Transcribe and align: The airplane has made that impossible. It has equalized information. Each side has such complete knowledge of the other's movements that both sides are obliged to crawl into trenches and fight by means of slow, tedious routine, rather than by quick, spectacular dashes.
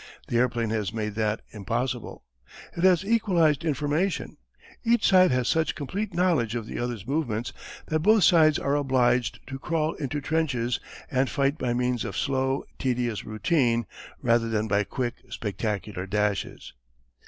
The 0.29 0.37
airplane 0.39 0.71
has 0.71 0.91
made 0.91 1.13
that 1.13 1.43
impossible. 1.51 2.23
It 2.75 2.83
has 2.83 3.05
equalized 3.05 3.63
information. 3.63 4.37
Each 4.83 5.05
side 5.05 5.29
has 5.29 5.47
such 5.47 5.75
complete 5.75 6.11
knowledge 6.15 6.55
of 6.55 6.65
the 6.65 6.79
other's 6.79 7.05
movements 7.05 7.53
that 7.85 7.99
both 7.99 8.23
sides 8.23 8.57
are 8.57 8.75
obliged 8.75 9.41
to 9.45 9.59
crawl 9.59 9.93
into 9.93 10.19
trenches 10.19 10.79
and 11.11 11.29
fight 11.29 11.59
by 11.59 11.75
means 11.75 12.03
of 12.03 12.17
slow, 12.17 12.63
tedious 12.79 13.25
routine, 13.25 13.85
rather 14.23 14.49
than 14.49 14.67
by 14.67 14.85
quick, 14.85 15.13
spectacular 15.29 16.07
dashes. 16.07 16.73